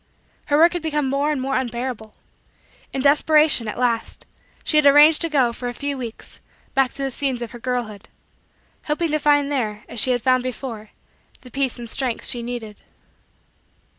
her 0.47 0.57
work 0.57 0.73
had 0.73 0.81
become 0.81 1.07
more 1.07 1.29
and 1.31 1.39
more 1.39 1.55
unbearable. 1.55 2.15
In 2.91 3.03
desperation, 3.03 3.67
at 3.67 3.77
last, 3.77 4.25
she 4.63 4.77
had 4.77 4.87
arranged 4.87 5.21
to 5.21 5.29
go, 5.29 5.53
for 5.53 5.69
a 5.69 5.75
few 5.75 5.95
weeks, 5.95 6.39
back 6.73 6.89
to 6.93 7.03
the 7.03 7.11
scenes 7.11 7.43
of 7.43 7.51
her 7.51 7.59
girlhood; 7.59 8.09
hoping 8.85 9.11
to 9.11 9.19
find 9.19 9.51
there, 9.51 9.83
as 9.87 9.99
she 9.99 10.09
had 10.09 10.23
found 10.23 10.41
before, 10.41 10.89
the 11.41 11.51
peace 11.51 11.77
and 11.77 11.87
strength 11.87 12.25
she 12.25 12.41
needed. 12.41 12.81